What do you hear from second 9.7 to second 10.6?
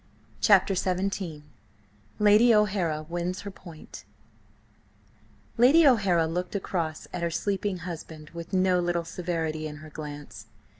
her glance.